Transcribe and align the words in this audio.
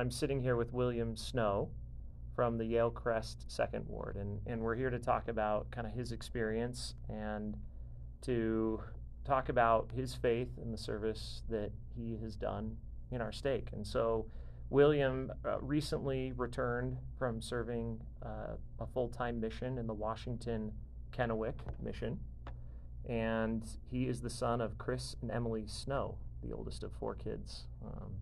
I'm 0.00 0.10
sitting 0.10 0.40
here 0.40 0.56
with 0.56 0.72
William 0.72 1.14
Snow 1.14 1.68
from 2.34 2.56
the 2.56 2.64
Yalecrest 2.64 3.36
Second 3.48 3.84
Ward, 3.86 4.16
and, 4.16 4.40
and 4.46 4.62
we're 4.62 4.74
here 4.74 4.88
to 4.88 4.98
talk 4.98 5.28
about 5.28 5.70
kind 5.70 5.86
of 5.86 5.92
his 5.92 6.10
experience 6.10 6.94
and 7.10 7.54
to 8.22 8.80
talk 9.26 9.50
about 9.50 9.90
his 9.94 10.14
faith 10.14 10.48
and 10.56 10.72
the 10.72 10.78
service 10.78 11.42
that 11.50 11.70
he 11.94 12.16
has 12.22 12.34
done 12.34 12.78
in 13.10 13.20
our 13.20 13.30
stake. 13.30 13.68
And 13.74 13.86
so, 13.86 14.24
William 14.70 15.30
uh, 15.44 15.60
recently 15.60 16.32
returned 16.34 16.96
from 17.18 17.42
serving 17.42 18.00
uh, 18.24 18.56
a 18.78 18.86
full 18.86 19.08
time 19.10 19.38
mission 19.38 19.76
in 19.76 19.86
the 19.86 19.92
Washington 19.92 20.72
Kennewick 21.12 21.58
mission. 21.78 22.18
And 23.06 23.64
he 23.90 24.08
is 24.08 24.22
the 24.22 24.30
son 24.30 24.62
of 24.62 24.78
Chris 24.78 25.14
and 25.20 25.30
Emily 25.30 25.64
Snow, 25.66 26.16
the 26.42 26.54
oldest 26.54 26.84
of 26.84 26.92
four 26.94 27.14
kids 27.14 27.64
um, 27.84 28.12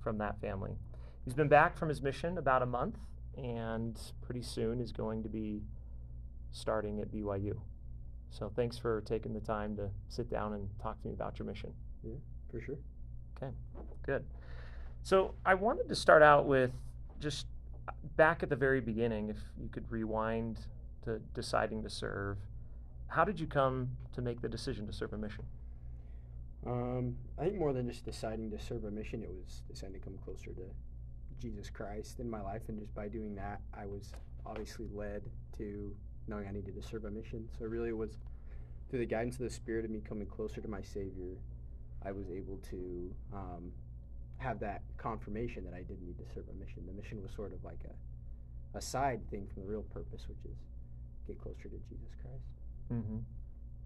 from 0.00 0.18
that 0.18 0.40
family. 0.40 0.76
He's 1.24 1.34
been 1.34 1.48
back 1.48 1.76
from 1.76 1.88
his 1.88 2.02
mission 2.02 2.38
about 2.38 2.62
a 2.62 2.66
month 2.66 2.96
and 3.36 3.98
pretty 4.22 4.42
soon 4.42 4.80
is 4.80 4.92
going 4.92 5.22
to 5.22 5.28
be 5.28 5.62
starting 6.52 7.00
at 7.00 7.10
BYU. 7.10 7.56
So 8.30 8.50
thanks 8.54 8.76
for 8.76 9.00
taking 9.02 9.32
the 9.32 9.40
time 9.40 9.76
to 9.76 9.88
sit 10.08 10.28
down 10.28 10.54
and 10.54 10.68
talk 10.82 11.00
to 11.00 11.08
me 11.08 11.14
about 11.14 11.38
your 11.38 11.46
mission. 11.46 11.72
Yeah, 12.02 12.14
for 12.50 12.60
sure. 12.60 12.76
Okay, 13.36 13.52
good. 14.04 14.24
So 15.02 15.34
I 15.44 15.54
wanted 15.54 15.88
to 15.88 15.94
start 15.94 16.22
out 16.22 16.46
with 16.46 16.72
just 17.20 17.46
back 18.16 18.42
at 18.42 18.48
the 18.48 18.56
very 18.56 18.80
beginning, 18.80 19.30
if 19.30 19.38
you 19.60 19.68
could 19.68 19.90
rewind 19.90 20.58
to 21.04 21.20
deciding 21.34 21.82
to 21.82 21.90
serve. 21.90 22.38
How 23.08 23.24
did 23.24 23.38
you 23.38 23.46
come 23.46 23.90
to 24.14 24.22
make 24.22 24.40
the 24.40 24.48
decision 24.48 24.86
to 24.86 24.92
serve 24.92 25.12
a 25.12 25.18
mission? 25.18 25.44
Um, 26.66 27.16
I 27.38 27.44
think 27.44 27.58
more 27.58 27.72
than 27.72 27.88
just 27.88 28.04
deciding 28.04 28.50
to 28.50 28.58
serve 28.58 28.84
a 28.84 28.90
mission, 28.90 29.22
it 29.22 29.30
was 29.30 29.62
deciding 29.68 29.94
to 29.94 30.00
come 30.00 30.18
closer 30.24 30.50
to 30.52 30.62
Jesus 31.40 31.70
Christ 31.70 32.20
in 32.20 32.30
my 32.30 32.40
life, 32.40 32.62
and 32.68 32.78
just 32.78 32.94
by 32.94 33.08
doing 33.08 33.34
that, 33.36 33.60
I 33.72 33.86
was 33.86 34.12
obviously 34.46 34.86
led 34.94 35.22
to 35.58 35.94
knowing 36.26 36.46
I 36.46 36.52
needed 36.52 36.74
to 36.80 36.82
serve 36.82 37.04
a 37.04 37.10
mission. 37.10 37.48
So 37.58 37.66
really, 37.66 37.90
it 37.90 37.96
was 37.96 38.18
through 38.90 39.00
the 39.00 39.06
guidance 39.06 39.36
of 39.36 39.42
the 39.42 39.50
Spirit 39.50 39.84
of 39.84 39.90
me 39.90 40.00
coming 40.06 40.26
closer 40.26 40.60
to 40.60 40.68
my 40.68 40.82
Savior, 40.82 41.36
I 42.04 42.12
was 42.12 42.30
able 42.30 42.58
to 42.70 43.14
um, 43.32 43.72
have 44.38 44.60
that 44.60 44.82
confirmation 44.98 45.64
that 45.64 45.74
I 45.74 45.82
did 45.82 46.02
need 46.02 46.18
to 46.18 46.24
serve 46.34 46.44
a 46.50 46.54
mission. 46.58 46.84
The 46.86 46.92
mission 46.92 47.22
was 47.22 47.32
sort 47.32 47.52
of 47.52 47.64
like 47.64 47.80
a, 47.84 48.78
a 48.78 48.80
side 48.80 49.20
thing 49.30 49.46
from 49.52 49.62
the 49.62 49.68
real 49.68 49.82
purpose, 49.82 50.26
which 50.28 50.38
is 50.44 50.56
get 51.26 51.40
closer 51.40 51.64
to 51.64 51.78
Jesus 51.88 52.14
Christ. 52.20 52.44
Mm-hmm. 52.92 53.18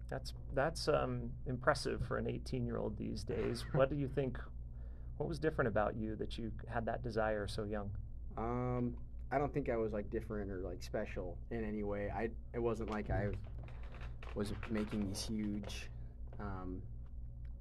That's 0.09 0.33
that's 0.53 0.87
um, 0.87 1.29
impressive 1.45 2.01
for 2.07 2.17
an 2.17 2.27
18 2.27 2.65
year 2.65 2.77
old 2.77 2.97
these 2.97 3.23
days. 3.23 3.63
what 3.73 3.89
do 3.89 3.95
you 3.95 4.07
think? 4.07 4.37
What 5.19 5.27
was 5.27 5.37
different 5.37 5.67
about 5.67 5.97
you 5.97 6.15
that 6.15 6.37
you 6.37 6.49
had 6.69 6.85
that 6.85 7.03
desire 7.03 7.45
so 7.45 7.65
young? 7.65 7.89
Um, 8.37 8.95
I 9.33 9.37
don't 9.37 9.53
think 9.53 9.67
I 9.67 9.75
was 9.75 9.91
like 9.91 10.09
different 10.09 10.49
or 10.49 10.59
like 10.59 10.81
special 10.81 11.37
in 11.51 11.61
any 11.65 11.83
way. 11.83 12.09
I 12.09 12.29
it 12.53 12.59
wasn't 12.59 12.89
like 12.89 13.09
I 13.09 13.27
was 14.33 14.53
making 14.69 15.09
these 15.09 15.21
huge 15.21 15.89
um, 16.39 16.81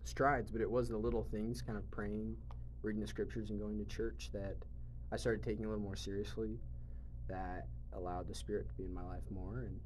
strides, 0.04 0.52
but 0.52 0.60
it 0.60 0.70
was 0.70 0.88
the 0.88 0.96
little 0.96 1.26
things, 1.32 1.60
kind 1.60 1.76
of 1.76 1.90
praying, 1.90 2.36
reading 2.82 3.00
the 3.00 3.08
scriptures, 3.08 3.50
and 3.50 3.58
going 3.58 3.76
to 3.76 3.84
church 3.86 4.30
that 4.32 4.54
I 5.10 5.16
started 5.16 5.42
taking 5.42 5.64
a 5.64 5.68
little 5.68 5.82
more 5.82 5.96
seriously. 5.96 6.60
That 7.28 7.66
allowed 7.92 8.28
the 8.28 8.36
Spirit 8.36 8.68
to 8.68 8.74
be 8.74 8.84
in 8.84 8.94
my 8.94 9.02
life 9.02 9.24
more 9.32 9.64
and 9.66 9.80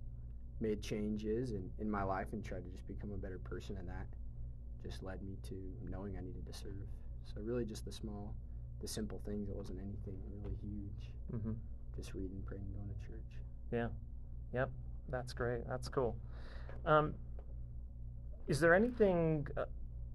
made 0.61 0.83
changes 0.83 1.53
in, 1.53 1.71
in 1.79 1.91
my 1.91 2.03
life 2.03 2.27
and 2.33 2.45
tried 2.45 2.65
to 2.65 2.71
just 2.71 2.87
become 2.87 3.13
a 3.13 3.17
better 3.17 3.39
person 3.39 3.79
and 3.79 3.89
that 3.89 4.07
just 4.85 5.03
led 5.03 5.23
me 5.23 5.37
to 5.49 5.55
knowing 5.91 6.17
I 6.19 6.21
needed 6.21 6.47
to 6.47 6.53
serve. 6.53 6.87
So 7.25 7.41
really 7.41 7.65
just 7.65 7.85
the 7.85 7.93
small, 7.93 8.35
the 8.81 8.89
simple 8.89 9.21
things. 9.25 9.49
It 9.49 9.57
wasn't 9.57 9.81
anything 9.81 10.19
really 10.31 10.57
huge. 10.61 11.13
Mm-hmm. 11.35 11.53
Just 11.97 12.15
reading, 12.15 12.43
praying, 12.47 12.65
going 12.75 12.89
to 12.89 13.07
church. 13.07 13.41
Yeah. 13.73 13.89
Yep. 14.55 14.71
That's 15.09 15.33
great. 15.33 15.67
That's 15.69 15.89
cool. 15.89 16.17
Um, 16.85 17.15
is 18.47 18.61
there 18.61 18.75
anything 18.75 19.47
uh, 19.57 19.65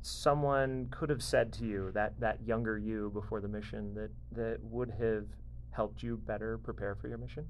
someone 0.01 0.87
could 0.91 1.09
have 1.09 1.23
said 1.23 1.51
to 1.53 1.65
you 1.65 1.91
that 1.93 2.19
that 2.19 2.41
younger 2.45 2.77
you 2.77 3.09
before 3.13 3.41
the 3.41 3.47
mission 3.47 3.93
that 3.95 4.11
that 4.31 4.57
would 4.63 4.91
have 4.99 5.25
helped 5.71 6.03
you 6.03 6.17
better 6.17 6.57
prepare 6.57 6.95
for 6.95 7.07
your 7.07 7.17
mission? 7.17 7.45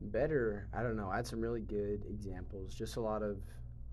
Better, 0.00 0.66
I 0.72 0.82
don't 0.82 0.96
know. 0.96 1.10
I 1.10 1.16
had 1.16 1.26
some 1.26 1.40
really 1.40 1.60
good 1.60 2.04
examples. 2.08 2.74
Just 2.74 2.96
a 2.96 3.00
lot 3.00 3.22
of 3.22 3.36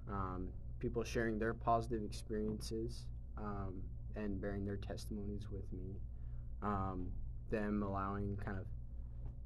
um, 0.09 0.47
people 0.79 1.03
sharing 1.03 1.37
their 1.37 1.53
positive 1.53 2.03
experiences 2.03 3.05
um, 3.37 3.81
and 4.15 4.41
bearing 4.41 4.65
their 4.65 4.77
testimonies 4.77 5.47
with 5.51 5.71
me. 5.71 5.95
Um, 6.61 7.07
them 7.49 7.83
allowing 7.83 8.37
kind 8.43 8.57
of 8.57 8.65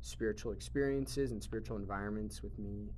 spiritual 0.01 0.51
experiences 0.51 1.31
and 1.31 1.41
spiritual 1.43 1.77
environments 1.77 2.41
with 2.41 2.57
me 2.57 2.89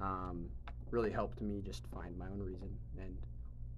um, 0.00 0.46
really 0.90 1.10
helped 1.10 1.40
me 1.40 1.62
just 1.64 1.86
find 1.94 2.16
my 2.18 2.26
own 2.26 2.38
reason 2.38 2.68
and 2.98 3.16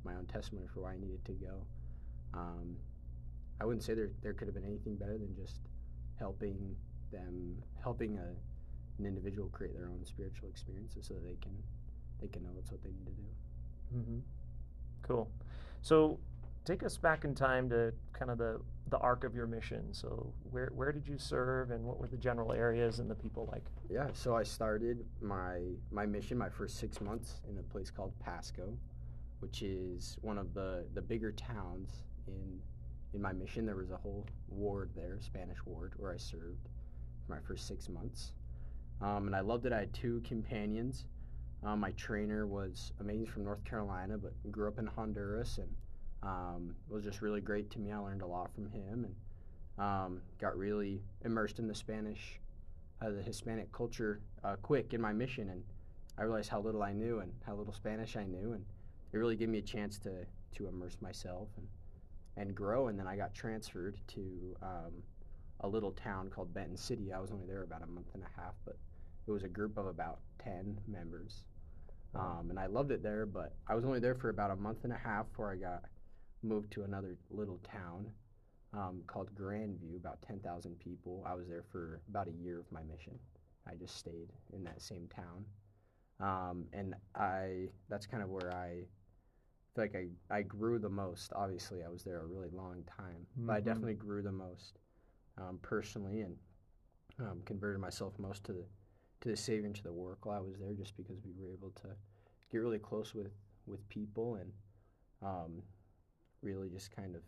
my 0.04 0.14
own 0.14 0.26
testimony 0.26 0.66
for 0.72 0.80
why 0.80 0.94
I 0.94 0.96
needed 0.96 1.24
to 1.26 1.32
go. 1.32 1.62
Um, 2.34 2.76
I 3.60 3.64
wouldn't 3.64 3.82
say 3.82 3.94
there 3.94 4.10
there 4.22 4.32
could 4.32 4.46
have 4.48 4.54
been 4.54 4.64
anything 4.64 4.96
better 4.96 5.18
than 5.18 5.34
just 5.34 5.60
helping 6.18 6.76
them, 7.12 7.56
helping 7.82 8.18
a 8.18 8.34
an 8.98 9.06
individual 9.06 9.48
create 9.50 9.74
their 9.74 9.86
own 9.86 10.04
spiritual 10.04 10.48
experiences 10.48 11.06
so 11.06 11.14
that 11.14 11.24
they 11.24 11.36
can 11.40 11.52
they 12.20 12.26
can 12.28 12.42
know 12.42 12.50
it's 12.58 12.70
what 12.70 12.82
they 12.82 12.90
need 12.90 13.06
to 13.06 13.12
do. 13.12 13.96
Mm-hmm. 13.96 14.18
Cool. 15.02 15.30
So 15.82 16.18
take 16.68 16.82
us 16.82 16.98
back 16.98 17.24
in 17.24 17.34
time 17.34 17.70
to 17.70 17.92
kind 18.12 18.30
of 18.30 18.36
the 18.36 18.60
the 18.90 18.98
arc 18.98 19.24
of 19.24 19.34
your 19.34 19.46
mission. 19.46 19.82
So 19.92 20.32
where 20.50 20.70
where 20.74 20.92
did 20.92 21.08
you 21.08 21.16
serve, 21.18 21.70
and 21.70 21.82
what 21.84 21.98
were 21.98 22.08
the 22.08 22.16
general 22.18 22.52
areas 22.52 22.98
and 22.98 23.10
the 23.10 23.14
people 23.14 23.48
like? 23.50 23.64
Yeah. 23.88 24.08
So 24.12 24.36
I 24.36 24.42
started 24.42 25.06
my 25.22 25.60
my 25.90 26.04
mission 26.04 26.36
my 26.36 26.50
first 26.50 26.78
six 26.78 27.00
months 27.00 27.40
in 27.48 27.58
a 27.58 27.62
place 27.62 27.90
called 27.90 28.12
Pasco, 28.20 28.76
which 29.40 29.62
is 29.62 30.18
one 30.20 30.36
of 30.36 30.52
the 30.52 30.84
the 30.92 31.00
bigger 31.00 31.32
towns 31.32 32.04
in 32.26 32.60
in 33.14 33.22
my 33.22 33.32
mission. 33.32 33.64
There 33.64 33.76
was 33.76 33.90
a 33.90 33.96
whole 33.96 34.26
ward 34.50 34.90
there, 34.94 35.16
Spanish 35.20 35.58
ward, 35.64 35.94
where 35.96 36.12
I 36.12 36.18
served 36.18 36.68
for 37.26 37.34
my 37.34 37.40
first 37.40 37.66
six 37.66 37.88
months. 37.88 38.32
Um, 39.00 39.26
and 39.26 39.34
I 39.34 39.40
loved 39.40 39.64
it. 39.64 39.72
I 39.72 39.80
had 39.80 39.94
two 39.94 40.20
companions. 40.26 41.06
Um, 41.64 41.80
my 41.80 41.92
trainer 41.92 42.46
was 42.46 42.92
amazing 43.00 43.26
from 43.26 43.44
North 43.44 43.64
Carolina, 43.64 44.18
but 44.18 44.32
grew 44.52 44.68
up 44.68 44.78
in 44.78 44.86
Honduras 44.86 45.58
and 45.58 45.68
um, 46.22 46.74
it 46.88 46.92
was 46.92 47.04
just 47.04 47.22
really 47.22 47.40
great 47.40 47.70
to 47.70 47.78
me. 47.78 47.92
I 47.92 47.98
learned 47.98 48.22
a 48.22 48.26
lot 48.26 48.52
from 48.54 48.70
him 48.70 49.04
and 49.04 49.14
um, 49.78 50.20
got 50.40 50.56
really 50.56 51.00
immersed 51.24 51.58
in 51.58 51.68
the 51.68 51.74
Spanish, 51.74 52.40
uh, 53.00 53.10
the 53.10 53.22
Hispanic 53.22 53.70
culture 53.72 54.20
uh, 54.44 54.56
quick 54.62 54.94
in 54.94 55.00
my 55.00 55.12
mission. 55.12 55.50
And 55.50 55.62
I 56.18 56.22
realized 56.22 56.48
how 56.48 56.60
little 56.60 56.82
I 56.82 56.92
knew 56.92 57.20
and 57.20 57.32
how 57.46 57.54
little 57.54 57.72
Spanish 57.72 58.16
I 58.16 58.24
knew. 58.24 58.52
And 58.52 58.64
it 59.12 59.16
really 59.16 59.36
gave 59.36 59.48
me 59.48 59.58
a 59.58 59.62
chance 59.62 59.98
to, 60.00 60.26
to 60.56 60.66
immerse 60.66 60.96
myself 61.00 61.48
and, 61.56 61.66
and 62.36 62.54
grow. 62.54 62.88
And 62.88 62.98
then 62.98 63.06
I 63.06 63.16
got 63.16 63.34
transferred 63.34 63.98
to 64.08 64.56
um, 64.62 64.92
a 65.60 65.68
little 65.68 65.92
town 65.92 66.28
called 66.28 66.52
Benton 66.52 66.76
City. 66.76 67.12
I 67.12 67.20
was 67.20 67.30
only 67.30 67.46
there 67.46 67.62
about 67.62 67.82
a 67.82 67.86
month 67.86 68.08
and 68.14 68.22
a 68.24 68.40
half, 68.40 68.54
but 68.64 68.76
it 69.26 69.30
was 69.30 69.44
a 69.44 69.48
group 69.48 69.78
of 69.78 69.86
about 69.86 70.18
10 70.42 70.80
members. 70.88 71.44
Um, 72.14 72.46
and 72.50 72.58
I 72.58 72.66
loved 72.66 72.90
it 72.90 73.02
there, 73.02 73.26
but 73.26 73.54
I 73.68 73.74
was 73.74 73.84
only 73.84 74.00
there 74.00 74.14
for 74.14 74.30
about 74.30 74.50
a 74.50 74.56
month 74.56 74.84
and 74.84 74.92
a 74.92 74.96
half 74.96 75.28
before 75.28 75.52
I 75.52 75.56
got 75.56 75.84
moved 76.42 76.72
to 76.72 76.82
another 76.82 77.16
little 77.30 77.60
town 77.64 78.06
um, 78.72 79.02
called 79.06 79.34
Grandview, 79.34 79.96
about 79.96 80.20
10,000 80.22 80.78
people. 80.78 81.24
I 81.26 81.34
was 81.34 81.48
there 81.48 81.64
for 81.70 82.00
about 82.08 82.28
a 82.28 82.32
year 82.32 82.58
of 82.60 82.70
my 82.70 82.82
mission. 82.82 83.18
I 83.66 83.74
just 83.74 83.96
stayed 83.96 84.32
in 84.52 84.64
that 84.64 84.82
same 84.82 85.08
town. 85.14 85.44
Um, 86.20 86.66
and 86.72 86.94
I 87.14 87.68
that's 87.88 88.06
kind 88.06 88.22
of 88.22 88.28
where 88.28 88.52
I 88.52 88.82
feel 89.74 89.84
like 89.84 89.94
I, 89.94 90.36
I 90.36 90.42
grew 90.42 90.78
the 90.78 90.88
most. 90.88 91.32
Obviously, 91.34 91.84
I 91.84 91.88
was 91.88 92.02
there 92.02 92.20
a 92.20 92.26
really 92.26 92.48
long 92.52 92.82
time, 92.96 93.26
mm-hmm. 93.36 93.46
but 93.46 93.52
I 93.52 93.56
mm-hmm. 93.58 93.68
definitely 93.68 93.94
grew 93.94 94.22
the 94.22 94.32
most 94.32 94.78
um, 95.38 95.60
personally 95.62 96.22
and 96.22 96.36
um, 97.20 97.40
converted 97.44 97.80
myself 97.80 98.14
most 98.18 98.42
to 98.44 98.52
the 98.52 98.64
to 99.20 99.28
the 99.28 99.36
Savior 99.36 99.66
and 99.66 99.76
to 99.76 99.82
the 99.82 99.92
work 99.92 100.26
while 100.26 100.38
I 100.38 100.40
was 100.40 100.58
there, 100.58 100.72
just 100.72 100.96
because 100.96 101.18
we 101.24 101.32
were 101.40 101.52
able 101.52 101.70
to 101.82 101.88
get 102.50 102.58
really 102.58 102.78
close 102.78 103.14
with 103.14 103.30
with 103.66 103.88
people 103.88 104.36
and 104.36 104.50
um, 105.22 105.62
really 106.42 106.68
just 106.68 106.94
kind 106.94 107.14
of 107.14 107.22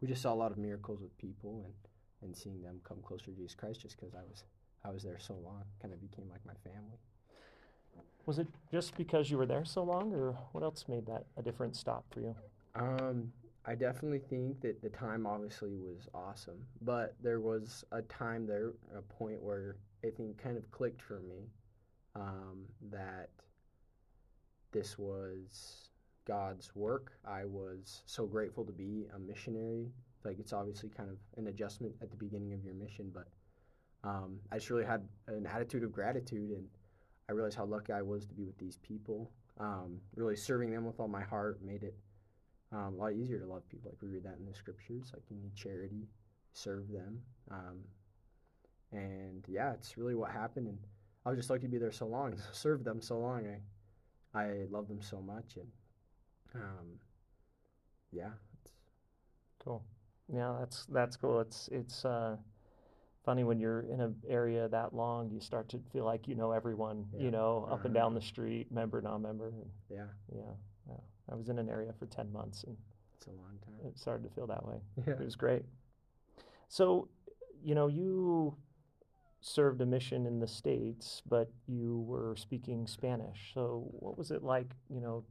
we 0.00 0.08
just 0.08 0.22
saw 0.22 0.32
a 0.32 0.34
lot 0.34 0.52
of 0.52 0.58
miracles 0.58 1.00
with 1.00 1.16
people 1.18 1.62
and 1.64 1.74
and 2.22 2.36
seeing 2.36 2.60
them 2.62 2.80
come 2.84 2.98
closer 3.02 3.26
to 3.26 3.30
Jesus 3.32 3.54
Christ 3.54 3.80
just 3.80 3.96
because 3.96 4.14
I 4.14 4.22
was 4.28 4.44
I 4.84 4.90
was 4.90 5.02
there 5.02 5.18
so 5.18 5.34
long, 5.44 5.64
kind 5.80 5.92
of 5.92 6.00
became 6.00 6.28
like 6.30 6.44
my 6.46 6.54
family. 6.64 6.98
Was 8.26 8.38
it 8.38 8.46
just 8.70 8.96
because 8.96 9.30
you 9.30 9.38
were 9.38 9.46
there 9.46 9.64
so 9.64 9.82
long, 9.82 10.12
or 10.12 10.32
what 10.52 10.62
else 10.62 10.84
made 10.88 11.06
that 11.06 11.24
a 11.36 11.42
different 11.42 11.76
stop 11.76 12.04
for 12.12 12.20
you? 12.20 12.34
Um, 12.74 13.32
I 13.64 13.74
definitely 13.74 14.20
think 14.20 14.60
that 14.60 14.82
the 14.82 14.90
time 14.90 15.26
obviously 15.26 15.76
was 15.76 16.08
awesome, 16.14 16.58
but 16.82 17.14
there 17.22 17.40
was 17.40 17.84
a 17.90 18.02
time 18.02 18.46
there, 18.46 18.72
a 18.96 19.02
point 19.02 19.42
where 19.42 19.76
I 20.04 20.10
think 20.10 20.40
kind 20.42 20.56
of 20.56 20.70
clicked 20.70 21.02
for 21.02 21.20
me 21.20 21.48
um, 22.14 22.66
that 22.90 23.30
this 24.72 24.98
was 24.98 25.87
God's 26.28 26.70
work. 26.76 27.12
I 27.26 27.46
was 27.46 28.02
so 28.04 28.26
grateful 28.26 28.64
to 28.66 28.72
be 28.72 29.06
a 29.16 29.18
missionary. 29.18 29.90
Like 30.24 30.38
it's 30.38 30.52
obviously 30.52 30.90
kind 30.90 31.08
of 31.08 31.16
an 31.38 31.48
adjustment 31.48 31.94
at 32.02 32.10
the 32.10 32.16
beginning 32.16 32.52
of 32.52 32.62
your 32.62 32.74
mission, 32.74 33.10
but 33.12 33.28
um, 34.04 34.38
I 34.52 34.56
just 34.56 34.70
really 34.70 34.84
had 34.84 35.08
an 35.26 35.46
attitude 35.46 35.82
of 35.82 35.90
gratitude, 35.90 36.50
and 36.50 36.66
I 37.28 37.32
realized 37.32 37.56
how 37.56 37.64
lucky 37.64 37.92
I 37.92 38.02
was 38.02 38.26
to 38.26 38.34
be 38.34 38.44
with 38.44 38.58
these 38.58 38.76
people. 38.76 39.30
Um, 39.58 40.00
really 40.14 40.36
serving 40.36 40.70
them 40.70 40.84
with 40.84 41.00
all 41.00 41.08
my 41.08 41.22
heart 41.22 41.60
made 41.64 41.82
it 41.82 41.96
um, 42.70 42.94
a 42.94 42.96
lot 42.96 43.12
easier 43.14 43.40
to 43.40 43.46
love 43.46 43.68
people. 43.68 43.90
Like 43.90 44.00
we 44.02 44.08
read 44.08 44.24
that 44.24 44.36
in 44.38 44.46
the 44.46 44.54
scriptures, 44.54 45.10
like 45.14 45.24
you 45.30 45.36
need 45.36 45.54
charity, 45.56 46.06
serve 46.52 46.88
them, 46.92 47.20
um, 47.50 47.78
and 48.92 49.44
yeah, 49.48 49.72
it's 49.72 49.96
really 49.96 50.14
what 50.14 50.30
happened. 50.30 50.68
And 50.68 50.78
I 51.24 51.30
was 51.30 51.38
just 51.38 51.50
lucky 51.50 51.62
to 51.62 51.68
be 51.68 51.78
there 51.78 51.90
so 51.90 52.06
long, 52.06 52.36
serve 52.52 52.84
them 52.84 53.00
so 53.00 53.18
long. 53.18 53.46
I 54.34 54.38
I 54.38 54.66
love 54.70 54.88
them 54.88 55.00
so 55.00 55.20
much, 55.20 55.56
and 55.56 55.66
um, 56.54 56.98
yeah, 58.12 58.30
it's 58.62 58.72
Cool. 59.64 59.82
Yeah, 60.32 60.56
that's 60.60 60.86
that's 60.86 61.16
cool. 61.16 61.40
It's 61.40 61.68
it's 61.72 62.04
uh, 62.04 62.36
funny 63.24 63.44
when 63.44 63.58
you're 63.58 63.80
in 63.80 64.00
an 64.00 64.14
area 64.28 64.68
that 64.68 64.94
long, 64.94 65.30
you 65.30 65.40
start 65.40 65.68
to 65.70 65.80
feel 65.92 66.04
like 66.04 66.28
you 66.28 66.34
know 66.34 66.52
everyone, 66.52 67.06
Yeah. 67.14 67.24
you 67.24 67.30
know, 67.30 67.66
up 67.70 67.84
and 67.84 67.94
Uh-huh. 67.96 68.04
down 68.04 68.14
the 68.14 68.20
street, 68.20 68.70
member, 68.70 69.00
non-member. 69.02 69.48
And 69.48 69.70
yeah, 69.90 70.06
yeah, 70.34 70.52
yeah. 70.88 71.00
I 71.30 71.34
was 71.34 71.48
in 71.48 71.58
an 71.58 71.68
area 71.68 71.92
for 71.98 72.06
10 72.06 72.32
months 72.32 72.64
and 72.64 72.76
it's 73.16 73.26
a 73.26 73.30
long 73.30 73.58
time. 73.64 73.74
it 73.86 73.98
started 73.98 74.22
to 74.28 74.30
feel 74.34 74.46
that 74.46 74.64
way. 74.64 74.80
Yeah. 75.06 75.14
It 75.14 75.20
was 75.24 75.36
great. 75.36 75.64
So, 76.68 77.08
you 77.62 77.74
know, 77.74 77.88
you 77.88 78.56
served 79.40 79.80
a 79.80 79.86
mission 79.86 80.26
in 80.26 80.38
the 80.40 80.46
States, 80.46 81.22
but 81.28 81.50
you 81.66 82.00
were 82.00 82.36
speaking 82.36 82.86
Spanish. 82.86 83.52
So, 83.54 83.88
what 83.92 84.16
was 84.18 84.30
it 84.30 84.42
like, 84.42 84.74
you 84.88 85.00
know, 85.00 85.24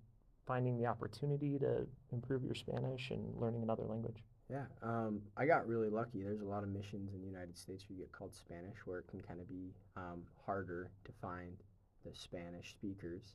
finding 0.47 0.77
the 0.77 0.85
opportunity 0.85 1.59
to 1.59 1.85
improve 2.11 2.43
your 2.43 2.55
Spanish 2.55 3.11
and 3.11 3.35
learning 3.39 3.63
another 3.63 3.83
language? 3.83 4.23
Yeah, 4.49 4.65
um, 4.81 5.21
I 5.35 5.45
got 5.45 5.67
really 5.67 5.89
lucky. 5.89 6.23
There's 6.23 6.41
a 6.41 6.45
lot 6.45 6.63
of 6.63 6.69
missions 6.69 7.13
in 7.13 7.19
the 7.19 7.27
United 7.27 7.57
States 7.57 7.83
where 7.87 7.97
you 7.97 8.03
get 8.03 8.13
called 8.13 8.33
Spanish, 8.33 8.77
where 8.85 8.99
it 8.99 9.07
can 9.09 9.19
kind 9.21 9.41
of 9.41 9.49
be 9.49 9.73
um, 9.97 10.23
harder 10.45 10.89
to 11.03 11.11
find 11.21 11.57
the 12.05 12.15
Spanish 12.15 12.71
speakers. 12.71 13.33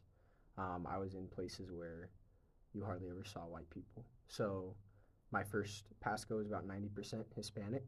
Um, 0.56 0.86
I 0.90 0.96
was 0.96 1.14
in 1.14 1.26
places 1.26 1.70
where 1.70 2.08
you 2.72 2.82
hardly 2.82 3.10
ever 3.10 3.24
saw 3.24 3.40
white 3.40 3.68
people. 3.68 4.04
So 4.28 4.74
my 5.32 5.44
first 5.44 5.84
Pasco 6.00 6.38
was 6.38 6.46
about 6.46 6.66
90% 6.66 7.24
Hispanic, 7.36 7.84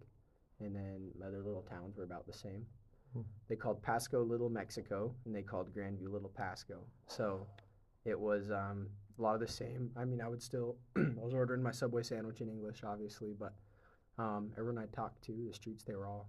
and 0.60 0.76
then 0.76 1.10
my 1.18 1.26
other 1.26 1.42
little 1.42 1.62
towns 1.62 1.96
were 1.96 2.04
about 2.04 2.26
the 2.26 2.32
same. 2.32 2.66
Hmm. 3.14 3.22
They 3.48 3.56
called 3.56 3.82
Pasco 3.82 4.22
Little 4.22 4.50
Mexico, 4.50 5.14
and 5.24 5.34
they 5.34 5.42
called 5.42 5.74
Grandview 5.74 6.12
Little 6.12 6.32
Pasco. 6.36 6.80
So 7.06 7.46
it 8.04 8.18
was 8.18 8.50
um, 8.50 8.88
a 9.18 9.22
lot 9.22 9.34
of 9.34 9.40
the 9.40 9.48
same. 9.48 9.90
I 9.96 10.04
mean, 10.04 10.20
I 10.20 10.28
would 10.28 10.42
still, 10.42 10.76
I 10.96 11.22
was 11.22 11.34
ordering 11.34 11.62
my 11.62 11.70
Subway 11.70 12.02
sandwich 12.02 12.40
in 12.40 12.48
English, 12.48 12.82
obviously, 12.84 13.34
but 13.38 13.54
um, 14.18 14.50
everyone 14.58 14.82
I 14.82 14.86
talked 14.94 15.22
to, 15.24 15.32
the 15.48 15.54
streets, 15.54 15.84
they 15.84 15.94
were 15.94 16.06
all, 16.06 16.28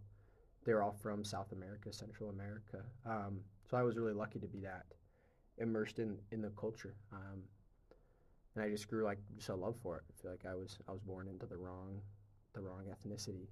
they 0.65 0.73
were 0.73 0.83
all 0.83 0.95
from 1.01 1.23
South 1.23 1.51
America, 1.51 1.91
Central 1.91 2.29
America. 2.29 2.81
Um, 3.05 3.39
so 3.69 3.77
I 3.77 3.83
was 3.83 3.97
really 3.97 4.13
lucky 4.13 4.39
to 4.39 4.47
be 4.47 4.59
that 4.59 4.85
immersed 5.57 5.99
in, 5.99 6.17
in 6.31 6.41
the 6.41 6.51
culture. 6.59 6.95
Um, 7.11 7.41
and 8.55 8.63
I 8.63 8.69
just 8.69 8.87
grew 8.87 9.03
like 9.03 9.19
just 9.37 9.49
a 9.49 9.55
love 9.55 9.75
for 9.81 9.97
it. 9.97 10.03
I 10.09 10.21
feel 10.21 10.31
like 10.31 10.45
I 10.49 10.55
was 10.55 10.79
I 10.87 10.91
was 10.91 11.01
born 11.01 11.27
into 11.27 11.45
the 11.45 11.57
wrong, 11.57 11.99
the 12.53 12.61
wrong 12.61 12.83
ethnicity, 12.89 13.47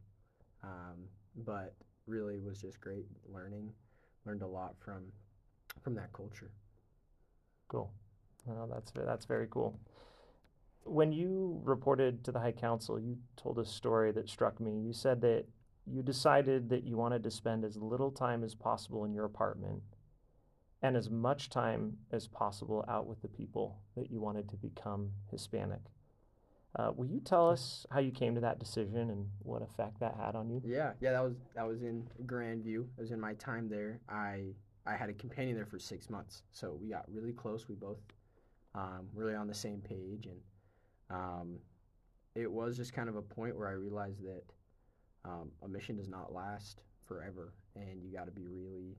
um, 0.63 1.07
but 1.45 1.74
really 2.07 2.39
was 2.39 2.62
just 2.62 2.80
great 2.80 3.06
learning, 3.31 3.71
learned 4.25 4.41
a 4.41 4.47
lot 4.47 4.75
from, 4.80 5.03
from 5.81 5.95
that 5.95 6.12
culture. 6.13 6.51
Cool. 7.68 7.91
Well, 8.45 8.68
that's 8.72 8.92
that's 8.95 9.25
very 9.25 9.48
cool. 9.50 9.80
When 10.86 11.13
you 11.13 11.62
reported 11.63 12.24
to 12.25 12.31
the 12.31 12.40
High 12.40 12.51
Council, 12.51 13.00
you 13.00 13.18
told 13.38 13.57
a 13.57 13.66
story 13.66 14.12
that 14.12 14.28
struck 14.28 14.60
me. 14.60 14.80
You 14.81 14.92
said 14.92 15.22
that 15.22 15.45
you 15.86 16.01
decided 16.01 16.69
that 16.69 16.84
you 16.84 16.98
wanted 16.98 17.24
to 17.24 17.31
spend 17.31 17.63
as 17.63 17.78
little 17.78 18.12
time 18.12 18.44
as 18.44 18.56
possible 18.56 19.06
in 19.06 19.13
your 19.13 19.25
apartment 19.25 19.81
and 20.81 20.98
as 20.98 21.10
much 21.10 21.50
time 21.50 21.98
as 22.12 22.28
possible 22.28 22.84
out 22.88 23.07
with 23.07 23.22
the 23.22 23.28
people 23.28 23.80
that 23.95 24.12
you 24.12 24.19
wanted 24.19 24.50
to 24.50 24.57
become 24.57 25.12
Hispanic. 25.31 25.80
Uh, 26.75 26.92
will 26.95 27.06
you 27.06 27.19
tell 27.19 27.50
us 27.50 27.86
how 27.92 28.00
you 28.00 28.12
came 28.12 28.34
to 28.36 28.42
that 28.42 28.60
decision 28.60 29.10
and 29.10 29.28
what 29.40 29.62
effect 29.62 30.00
that 30.00 30.16
had 30.16 30.36
on 30.36 30.50
you? 30.50 30.62
Yeah, 30.66 30.94
yeah, 31.00 31.12
that 31.12 31.24
was 31.24 31.36
that 31.56 31.68
was 31.68 31.84
in 31.84 32.07
Grandview. 32.25 32.86
It 32.98 33.01
was 33.01 33.12
in 33.12 33.19
my 33.19 33.34
time 33.36 33.69
there. 33.69 34.00
I 34.10 34.48
I 34.86 34.95
had 34.95 35.10
a 35.10 35.13
companion 35.13 35.56
there 35.56 35.68
for 35.68 35.80
six 35.80 36.10
months, 36.10 36.42
so 36.51 36.78
we 36.81 36.90
got 36.90 37.06
really 37.12 37.31
close. 37.31 37.69
We 37.69 37.75
both 37.75 38.00
um, 38.75 39.08
really 39.14 39.36
on 39.36 39.48
the 39.48 39.54
same 39.54 39.81
page, 39.81 40.28
and 40.28 40.40
um, 41.10 41.60
it 42.36 42.52
was 42.52 42.78
just 42.78 42.94
kind 42.94 43.10
of 43.10 43.16
a 43.16 43.22
point 43.22 43.58
where 43.58 43.68
I 43.68 43.74
realized 43.74 44.24
that 44.24 44.44
um, 45.25 45.52
a 45.64 45.68
mission 45.68 45.96
does 45.96 46.10
not 46.10 46.34
last 46.34 46.81
forever, 47.08 47.54
and 47.75 48.04
you 48.04 48.12
got 48.12 48.25
to 48.25 48.31
be 48.31 48.48
really 48.48 48.98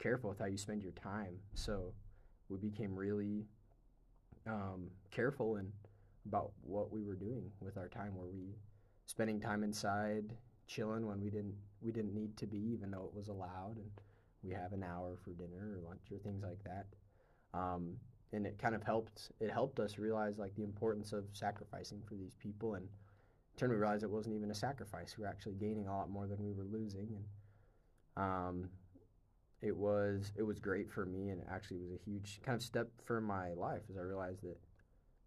careful 0.00 0.30
with 0.30 0.38
how 0.38 0.46
you 0.46 0.58
spend 0.58 0.82
your 0.82 0.92
time. 0.92 1.36
So 1.54 1.92
we 2.48 2.58
became 2.58 2.94
really 2.94 3.46
um, 4.46 4.88
careful 5.10 5.56
and 5.56 5.70
about 6.26 6.52
what 6.62 6.92
we 6.92 7.02
were 7.02 7.14
doing 7.14 7.50
with 7.60 7.76
our 7.76 7.88
time. 7.88 8.16
Were 8.16 8.28
we 8.28 8.56
spending 9.06 9.40
time 9.40 9.62
inside, 9.62 10.24
chilling 10.66 11.06
when 11.06 11.20
we 11.20 11.30
didn't 11.30 11.54
we 11.80 11.92
didn't 11.92 12.14
need 12.14 12.36
to 12.36 12.46
be, 12.46 12.58
even 12.72 12.90
though 12.90 13.10
it 13.12 13.16
was 13.16 13.28
allowed, 13.28 13.76
and 13.76 13.90
we 14.42 14.50
have 14.50 14.72
an 14.72 14.82
hour 14.84 15.16
for 15.22 15.30
dinner 15.30 15.76
or 15.76 15.88
lunch 15.88 16.02
or 16.12 16.18
things 16.18 16.42
like 16.42 16.62
that. 16.64 16.86
Um, 17.54 17.96
and 18.32 18.46
it 18.46 18.58
kind 18.58 18.74
of 18.74 18.82
helped. 18.82 19.30
It 19.40 19.50
helped 19.50 19.80
us 19.80 19.98
realize 19.98 20.38
like 20.38 20.54
the 20.54 20.64
importance 20.64 21.12
of 21.12 21.24
sacrificing 21.32 22.02
for 22.06 22.14
these 22.14 22.34
people, 22.34 22.74
and 22.74 22.84
in 22.84 23.58
turn 23.58 23.70
we 23.70 23.76
realized 23.76 24.02
it 24.02 24.10
wasn't 24.10 24.34
even 24.34 24.50
a 24.50 24.54
sacrifice. 24.54 25.16
We 25.16 25.22
were 25.22 25.28
actually 25.28 25.54
gaining 25.54 25.86
a 25.86 25.96
lot 25.96 26.10
more 26.10 26.26
than 26.26 26.42
we 26.42 26.52
were 26.52 26.64
losing, 26.64 27.08
and 28.16 28.24
um, 28.24 28.68
it 29.60 29.76
was 29.76 30.32
it 30.36 30.42
was 30.42 30.58
great 30.58 30.90
for 30.90 31.06
me, 31.06 31.30
and 31.30 31.40
it 31.40 31.46
actually 31.50 31.78
was 31.78 31.92
a 31.92 32.04
huge 32.04 32.40
kind 32.44 32.56
of 32.56 32.62
step 32.62 32.88
for 33.04 33.20
my 33.20 33.52
life 33.52 33.82
as 33.90 33.96
I 33.96 34.02
realized 34.02 34.42
that 34.42 34.58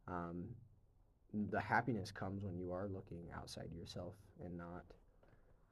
um, 0.07 0.45
the 1.51 1.59
happiness 1.59 2.11
comes 2.11 2.43
when 2.43 2.57
you 2.57 2.71
are 2.71 2.87
looking 2.87 3.25
outside 3.35 3.69
yourself 3.77 4.13
and 4.43 4.57
not 4.57 4.83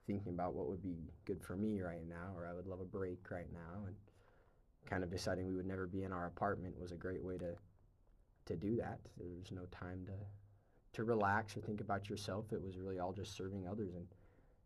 thinking 0.06 0.34
about 0.34 0.54
what 0.54 0.68
would 0.68 0.82
be 0.82 0.98
good 1.26 1.42
for 1.42 1.56
me 1.56 1.82
right 1.82 2.08
now 2.08 2.34
or 2.36 2.46
I 2.46 2.54
would 2.54 2.68
love 2.68 2.82
a 2.82 2.86
break 2.86 3.32
right 3.32 3.52
now 3.54 3.86
and 3.86 3.96
kind 4.90 5.04
of 5.04 5.10
deciding 5.12 5.48
we 5.48 5.56
would 5.56 5.66
never 5.68 5.88
be 5.88 6.04
in 6.04 6.14
our 6.14 6.26
apartment 6.28 6.80
was 6.80 6.92
a 6.92 6.96
great 6.96 7.24
way 7.24 7.38
to 7.38 7.56
to 8.46 8.56
do 8.56 8.76
that. 8.78 9.00
There 9.18 9.28
was 9.30 9.52
no 9.52 9.66
time 9.72 10.06
to 10.08 10.14
to 10.94 11.04
relax 11.04 11.58
or 11.58 11.62
think 11.62 11.82
about 11.82 12.10
yourself. 12.10 12.54
It 12.54 12.62
was 12.62 12.78
really 12.78 13.00
all 13.00 13.14
just 13.14 13.36
serving 13.36 13.68
others 13.68 13.96
and 13.96 14.08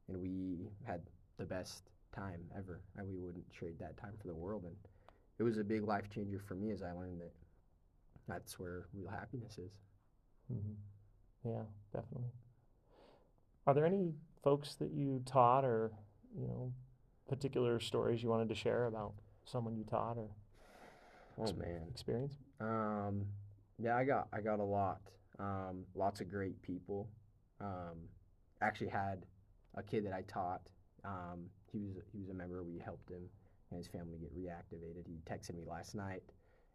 and 0.09 0.19
we 0.21 0.69
had 0.85 1.01
the 1.37 1.45
best 1.45 1.89
time 2.13 2.41
ever. 2.57 2.81
And 2.97 3.07
we 3.07 3.17
wouldn't 3.19 3.51
trade 3.53 3.79
that 3.79 3.97
time 3.97 4.13
for 4.19 4.27
the 4.27 4.35
world 4.35 4.65
and 4.65 4.75
it 5.39 5.43
was 5.43 5.57
a 5.57 5.63
big 5.63 5.83
life 5.83 6.09
changer 6.09 6.39
for 6.39 6.55
me 6.55 6.71
as 6.71 6.83
I 6.83 6.91
learned 6.93 7.21
that 7.21 7.33
that's 8.27 8.59
where 8.59 8.87
real 8.93 9.09
happiness 9.09 9.57
is. 9.57 9.79
hmm 10.47 10.73
Yeah, 11.43 11.63
definitely. 11.93 12.31
Are 13.65 13.73
there 13.73 13.85
any 13.85 14.13
folks 14.43 14.75
that 14.75 14.91
you 14.91 15.21
taught 15.25 15.65
or, 15.65 15.91
you 16.37 16.47
know, 16.47 16.73
particular 17.27 17.79
stories 17.79 18.23
you 18.23 18.29
wanted 18.29 18.49
to 18.49 18.55
share 18.55 18.85
about 18.85 19.13
someone 19.47 19.75
you 19.75 19.83
taught 19.83 20.17
or 20.17 20.29
Oh 21.39 21.53
man. 21.53 21.81
experience? 21.91 22.33
Um, 22.59 23.25
yeah, 23.79 23.95
I 23.95 24.03
got 24.03 24.27
I 24.33 24.41
got 24.41 24.59
a 24.59 24.63
lot. 24.63 25.01
Um, 25.39 25.85
lots 25.95 26.21
of 26.21 26.29
great 26.29 26.61
people. 26.61 27.07
Um, 27.61 27.97
actually 28.61 28.89
had 28.89 29.25
a 29.75 29.83
kid 29.83 30.05
that 30.05 30.13
I 30.13 30.23
taught. 30.27 30.61
Um, 31.05 31.45
he 31.71 31.79
was 31.79 31.95
he 32.11 32.19
was 32.19 32.29
a 32.29 32.33
member. 32.33 32.63
We 32.63 32.79
helped 32.79 33.09
him 33.09 33.21
and 33.69 33.77
his 33.77 33.87
family 33.87 34.17
get 34.19 34.35
reactivated. 34.35 35.05
He 35.05 35.19
texted 35.31 35.55
me 35.55 35.63
last 35.67 35.93
night 35.95 36.23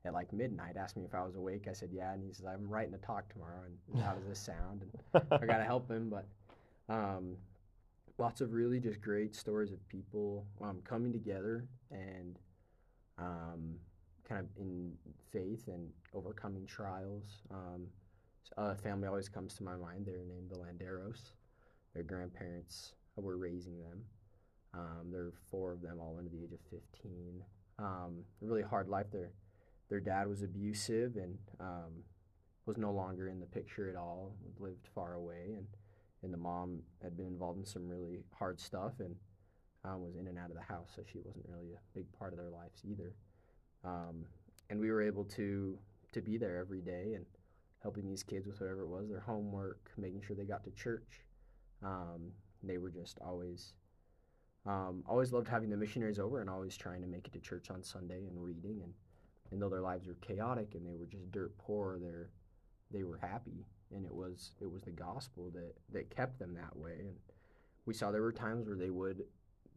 at 0.05 0.13
like 0.13 0.33
midnight, 0.33 0.77
asked 0.77 0.97
me 0.97 1.05
if 1.05 1.15
I 1.15 1.25
was 1.25 1.35
awake. 1.37 1.67
I 1.69 1.73
said 1.73 1.91
yeah, 1.93 2.13
and 2.13 2.23
he 2.23 2.33
says 2.33 2.47
I'm 2.47 2.69
writing 2.69 2.95
a 2.95 2.99
talk 2.99 3.29
tomorrow. 3.33 3.63
And 3.93 4.03
how 4.05 4.13
does 4.15 4.27
this 4.29 4.39
sound? 4.39 4.83
And 5.15 5.23
I 5.33 5.47
gotta 5.47 5.65
help 5.65 5.91
him, 5.91 6.09
but 6.11 6.27
um, 6.89 7.37
lots 8.19 8.41
of 8.41 8.53
really 8.53 8.79
just 8.79 9.01
great 9.01 9.35
stories 9.35 9.73
of 9.73 9.89
people 9.89 10.47
um, 10.61 10.81
coming 10.85 11.13
together 11.13 11.65
and 11.91 12.39
um, 13.19 13.77
kind 14.29 14.41
of 14.41 14.47
in 14.59 14.93
faith 15.33 15.69
and 15.69 15.89
overcoming 16.15 16.67
trials. 16.67 17.25
Um, 17.51 17.87
a 18.57 18.75
family 18.75 19.09
always 19.09 19.29
comes 19.29 19.55
to 19.55 19.63
my 19.63 19.77
mind. 19.77 20.07
They're 20.07 20.25
named 20.29 20.51
the 20.51 20.57
Landeros. 20.57 21.33
Their 21.95 22.03
grandparents 22.03 22.93
were 23.17 23.37
raising 23.37 23.79
them. 23.79 24.03
Um, 24.75 25.11
there 25.11 25.23
are 25.23 25.35
four 25.51 25.73
of 25.73 25.83
them, 25.83 25.99
all 26.01 26.17
under 26.19 26.31
the 26.31 26.43
age 26.43 26.53
of 26.53 26.61
15. 26.71 27.43
Um, 27.79 28.25
a 28.43 28.47
really 28.47 28.63
hard 28.63 28.89
life. 28.89 29.07
Their 29.11 29.31
their 29.89 30.01
dad 30.01 30.27
was 30.27 30.43
abusive 30.43 31.17
and 31.17 31.37
um, 31.61 31.93
was 32.65 32.79
no 32.79 32.93
longer 32.93 33.29
in 33.29 33.41
the 33.41 33.47
picture 33.47 33.91
at 33.91 33.97
all. 33.97 34.35
Lived 34.59 34.89
far 34.95 35.15
away, 35.15 35.55
and 35.57 35.67
and 36.23 36.33
the 36.33 36.39
mom 36.39 36.81
had 37.03 37.17
been 37.17 37.27
involved 37.27 37.59
in 37.59 37.65
some 37.67 37.89
really 37.89 38.21
hard 38.39 38.61
stuff 38.61 38.93
and 39.01 39.15
was 39.89 40.17
in 40.17 40.27
and 40.29 40.39
out 40.39 40.51
of 40.51 40.57
the 40.57 40.63
house, 40.63 40.91
so 40.95 41.03
she 41.11 41.19
wasn't 41.19 41.47
really 41.49 41.73
a 41.73 41.81
big 41.95 42.11
part 42.13 42.33
of 42.33 42.39
their 42.39 42.51
lives 42.51 42.83
either. 42.85 43.15
Um, 43.85 44.25
and 44.71 44.81
we 44.81 44.91
were 44.91 45.03
able 45.03 45.25
to 45.25 45.79
to 46.13 46.21
be 46.21 46.39
there 46.39 46.57
every 46.59 46.81
day 46.81 47.15
and 47.15 47.27
helping 47.81 48.07
these 48.07 48.23
kids 48.23 48.47
with 48.47 48.61
whatever 48.61 48.83
it 48.83 48.89
was, 48.89 49.09
their 49.09 49.21
homework, 49.21 49.91
making 49.97 50.23
sure 50.23 50.37
they 50.37 50.45
got 50.45 50.63
to 50.65 50.71
church, 50.71 51.25
Um, 51.83 52.33
they 52.63 52.79
were 52.79 52.91
just 52.91 53.19
always, 53.21 53.75
um, 54.67 55.03
always 55.09 55.33
loved 55.33 55.49
having 55.49 55.69
the 55.71 55.77
missionaries 55.77 56.19
over 56.19 56.41
and 56.41 56.49
always 56.49 56.77
trying 56.77 57.01
to 57.01 57.09
make 57.09 57.27
it 57.27 57.33
to 57.33 57.41
church 57.41 57.71
on 57.71 57.83
Sunday 57.83 58.27
and 58.27 58.43
reading. 58.43 58.83
And, 58.83 58.95
and 59.51 59.61
though 59.61 59.69
their 59.69 59.81
lives 59.81 60.07
were 60.07 60.15
chaotic 60.21 60.75
and 60.75 60.87
they 60.87 60.95
were 60.95 61.07
just 61.07 61.31
dirt 61.33 61.57
poor, 61.59 61.99
they're, 61.99 62.31
they 62.91 63.03
were 63.03 63.19
happy. 63.19 63.67
And 63.95 64.07
it 64.07 64.15
was 64.15 64.53
it 64.61 64.71
was 64.71 64.83
the 64.83 64.93
gospel 64.93 65.51
that, 65.51 65.75
that 65.93 66.15
kept 66.15 66.39
them 66.39 66.55
that 66.55 66.77
way. 66.77 66.97
And 67.01 67.17
we 67.85 67.95
saw 67.95 68.11
there 68.11 68.23
were 68.23 68.33
times 68.33 68.69
where 68.69 68.77
they 68.77 68.91
would 68.91 69.25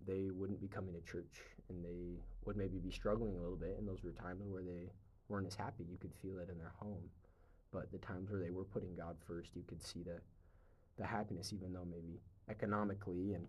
they 0.07 0.29
wouldn't 0.31 0.61
be 0.61 0.67
coming 0.67 0.93
to 0.93 1.01
church 1.11 1.41
and 1.69 1.83
they 1.83 2.19
would 2.45 2.57
maybe 2.57 2.77
be 2.79 2.91
struggling 2.91 3.35
a 3.35 3.41
little 3.41 3.57
bit 3.57 3.75
and 3.77 3.87
those 3.87 4.03
were 4.03 4.11
times 4.11 4.41
where 4.47 4.63
they 4.63 4.89
weren't 5.29 5.47
as 5.47 5.55
happy 5.55 5.85
you 5.89 5.97
could 5.97 6.13
feel 6.21 6.37
it 6.39 6.49
in 6.49 6.57
their 6.57 6.73
home 6.79 7.09
but 7.71 7.91
the 7.91 7.97
times 7.99 8.29
where 8.29 8.39
they 8.41 8.51
were 8.51 8.63
putting 8.65 8.95
god 8.95 9.15
first 9.27 9.51
you 9.55 9.63
could 9.67 9.81
see 9.83 10.03
the 10.03 10.19
the 10.97 11.05
happiness 11.05 11.51
even 11.53 11.73
though 11.73 11.85
maybe 11.85 12.19
economically 12.49 13.33
and 13.33 13.47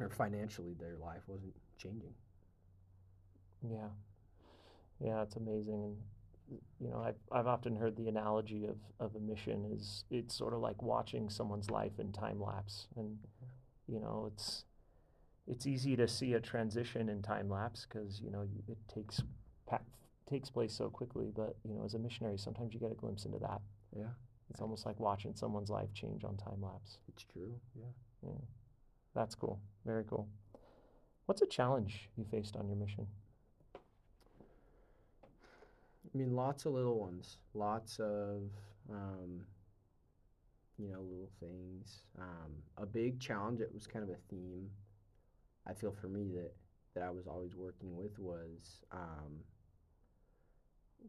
or 0.00 0.10
financially 0.10 0.74
their 0.80 0.96
life 0.96 1.22
wasn't 1.28 1.54
changing 1.78 2.14
Yeah. 3.62 3.88
Yeah, 5.00 5.22
it's 5.22 5.36
amazing. 5.36 5.82
And, 5.84 5.96
you 6.80 6.90
know, 6.90 7.00
I've, 7.02 7.16
I've 7.32 7.46
often 7.46 7.76
heard 7.76 7.96
the 7.96 8.08
analogy 8.08 8.66
of, 8.66 8.76
of 9.00 9.14
a 9.16 9.20
mission 9.20 9.64
is 9.72 10.04
it's 10.10 10.34
sort 10.34 10.54
of 10.54 10.60
like 10.60 10.82
watching 10.82 11.28
someone's 11.30 11.70
life 11.70 11.98
in 11.98 12.12
time 12.12 12.40
lapse. 12.40 12.86
And, 12.96 13.18
you 13.88 14.00
know, 14.00 14.30
it's, 14.32 14.64
it's 15.46 15.66
easy 15.66 15.96
to 15.96 16.08
see 16.08 16.34
a 16.34 16.40
transition 16.40 17.08
in 17.08 17.22
time 17.22 17.48
lapse 17.50 17.86
because, 17.88 18.20
you 18.20 18.30
know, 18.30 18.46
it 18.68 18.78
takes, 18.92 19.22
takes 20.28 20.50
place 20.50 20.72
so 20.72 20.88
quickly. 20.88 21.30
But, 21.34 21.56
you 21.64 21.74
know, 21.74 21.84
as 21.84 21.94
a 21.94 21.98
missionary, 21.98 22.38
sometimes 22.38 22.72
you 22.74 22.80
get 22.80 22.90
a 22.90 22.94
glimpse 22.94 23.24
into 23.26 23.38
that. 23.40 23.60
yeah 23.96 24.08
It's 24.50 24.60
almost 24.60 24.86
like 24.86 24.98
watching 24.98 25.34
someone's 25.34 25.70
life 25.70 25.92
change 25.92 26.24
on 26.24 26.36
time 26.36 26.62
lapse. 26.62 26.98
it's 27.08 27.24
true 27.24 27.52
yeah 27.76 27.92
Yeah. 28.22 28.40
That's 29.14 29.34
cool. 29.34 29.60
Very 29.84 30.04
cool. 30.04 30.28
What's 31.26 31.42
a 31.42 31.46
challenge 31.46 32.08
you 32.16 32.24
faced 32.24 32.56
on 32.56 32.66
your 32.68 32.76
mission? 32.76 33.06
I 36.12 36.18
mean, 36.18 36.34
lots 36.34 36.64
of 36.66 36.72
little 36.72 36.98
ones, 36.98 37.38
lots 37.54 37.98
of, 37.98 38.42
um, 38.90 39.40
you 40.78 40.88
know, 40.88 41.00
little 41.00 41.30
things. 41.40 42.00
Um, 42.20 42.52
a 42.76 42.86
big 42.86 43.20
challenge. 43.20 43.60
It 43.60 43.72
was 43.72 43.86
kind 43.86 44.02
of 44.02 44.10
a 44.10 44.18
theme. 44.28 44.68
I 45.66 45.72
feel 45.74 45.92
for 45.92 46.08
me 46.08 46.30
that 46.34 46.52
that 46.94 47.02
I 47.02 47.10
was 47.10 47.26
always 47.26 47.54
working 47.56 47.96
with 47.96 48.18
was 48.18 48.82
um, 48.92 49.40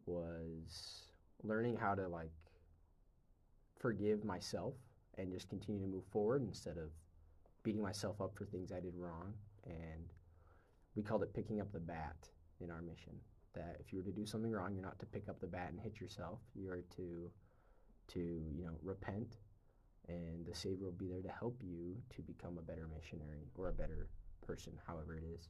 was 0.04 1.02
learning 1.42 1.76
how 1.76 1.94
to 1.94 2.08
like 2.08 2.32
forgive 3.78 4.24
myself 4.24 4.74
and 5.18 5.32
just 5.32 5.48
continue 5.48 5.80
to 5.80 5.86
move 5.86 6.04
forward 6.10 6.42
instead 6.42 6.76
of 6.76 6.90
beating 7.62 7.82
myself 7.82 8.20
up 8.20 8.32
for 8.36 8.44
things 8.44 8.72
I 8.72 8.80
did 8.80 8.94
wrong. 8.96 9.32
And 9.64 10.12
we 10.94 11.02
called 11.02 11.22
it 11.22 11.34
picking 11.34 11.60
up 11.60 11.72
the 11.72 11.80
bat 11.80 12.16
in 12.60 12.70
our 12.70 12.82
mission 12.82 13.12
that 13.54 13.76
if 13.80 13.92
you 13.92 13.98
were 13.98 14.04
to 14.04 14.12
do 14.12 14.26
something 14.26 14.50
wrong, 14.50 14.74
you're 14.74 14.84
not 14.84 14.98
to 14.98 15.06
pick 15.06 15.28
up 15.28 15.40
the 15.40 15.46
bat 15.46 15.68
and 15.70 15.80
hit 15.80 16.00
yourself. 16.00 16.38
You 16.54 16.70
are 16.70 16.84
to 16.96 17.30
to 18.08 18.20
you 18.20 18.64
know 18.64 18.78
repent, 18.82 19.38
and 20.08 20.46
the 20.46 20.54
Savior 20.54 20.84
will 20.84 20.92
be 20.92 21.08
there 21.08 21.22
to 21.22 21.38
help 21.38 21.58
you 21.62 21.96
to 22.14 22.22
become 22.22 22.58
a 22.58 22.62
better 22.62 22.88
missionary 22.94 23.48
or 23.56 23.68
a 23.68 23.72
better 23.72 24.08
person, 24.42 24.72
however 24.86 25.16
it 25.16 25.24
is. 25.34 25.48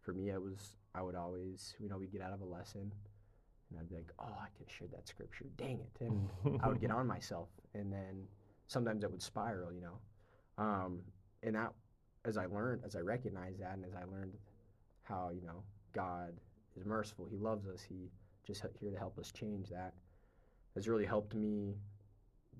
For 0.00 0.12
me, 0.12 0.32
I 0.32 0.38
was 0.38 0.76
I 0.94 1.02
would 1.02 1.14
always 1.14 1.74
you 1.78 1.88
know 1.88 1.98
we'd 1.98 2.12
get 2.12 2.22
out 2.22 2.32
of 2.32 2.40
a 2.40 2.44
lesson, 2.44 2.92
and 3.70 3.78
I'd 3.78 3.88
be 3.88 3.96
like, 3.96 4.12
oh, 4.18 4.36
I 4.38 4.48
could 4.56 4.66
have 4.66 4.76
shared 4.76 4.92
that 4.92 5.08
scripture. 5.08 5.46
Dang 5.56 5.80
it! 5.80 6.04
And 6.04 6.28
I 6.62 6.68
would 6.68 6.80
get 6.80 6.90
on 6.98 7.06
myself, 7.06 7.48
and 7.74 7.92
then 7.92 8.26
sometimes 8.66 9.04
it 9.04 9.10
would 9.10 9.22
spiral, 9.22 9.72
you 9.72 9.80
know. 9.80 9.98
Um, 10.56 11.00
and 11.42 11.54
that, 11.56 11.72
as 12.24 12.36
I 12.36 12.46
learned, 12.46 12.82
as 12.84 12.96
I 12.96 13.00
recognized 13.00 13.60
that, 13.60 13.72
and 13.74 13.84
as 13.84 13.94
I 13.94 14.04
learned 14.04 14.34
how 15.02 15.30
you 15.34 15.42
know 15.46 15.62
God 15.92 16.32
is 16.76 16.84
merciful. 16.84 17.26
He 17.30 17.36
loves 17.36 17.66
us. 17.68 17.82
He 17.82 18.10
just 18.46 18.64
here 18.80 18.90
to 18.90 18.98
help 18.98 19.18
us 19.18 19.32
change 19.32 19.70
that. 19.70 19.94
Has 20.74 20.88
really 20.88 21.06
helped 21.06 21.34
me 21.34 21.76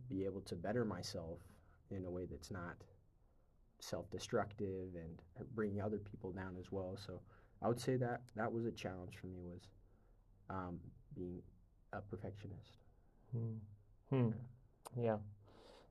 be 0.09 0.25
able 0.25 0.41
to 0.43 0.55
better 0.55 0.85
myself 0.85 1.39
in 1.91 2.05
a 2.05 2.11
way 2.11 2.27
that's 2.27 2.51
not 2.51 2.77
self-destructive 3.85 4.95
and 4.95 5.47
bringing 5.55 5.81
other 5.81 5.99
people 5.99 6.33
down 6.33 6.57
as 6.59 6.73
well. 6.73 6.97
So 7.07 7.21
I 7.63 7.69
would 7.69 7.81
say 7.81 7.97
that 7.97 8.23
that 8.37 8.53
was 8.53 8.65
a 8.67 8.73
challenge 8.73 9.15
for 9.21 9.27
me 9.27 9.39
was 9.45 9.69
um, 10.51 10.79
being 11.15 11.43
a 11.93 12.01
perfectionist. 12.01 12.79
Hmm. 13.33 13.55
Hmm. 14.11 14.31
Yeah, 14.97 15.17